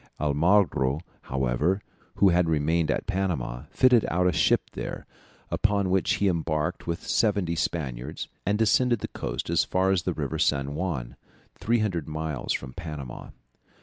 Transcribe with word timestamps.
Almagro, 0.19 1.01
however, 1.29 1.79
who 2.15 2.29
had 2.29 2.49
remained 2.49 2.89
at 2.89 3.05
Panama, 3.05 3.65
fitted 3.69 4.03
out 4.09 4.25
a 4.25 4.31
ship 4.31 4.71
there, 4.71 5.05
upon 5.51 5.91
which 5.91 6.13
he 6.13 6.27
embarked 6.27 6.87
with 6.87 7.05
seventy 7.05 7.53
Spaniards, 7.55 8.27
and 8.43 8.57
descended 8.57 9.01
the 9.01 9.07
coast 9.07 9.47
as 9.51 9.63
far 9.63 9.91
as 9.91 10.01
the 10.01 10.13
River 10.13 10.39
San 10.39 10.73
Juan, 10.73 11.17
300 11.59 12.07
miles 12.07 12.51
from 12.51 12.73
Panama. 12.73 13.27